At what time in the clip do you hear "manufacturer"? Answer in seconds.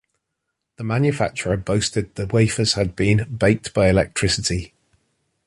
0.83-1.57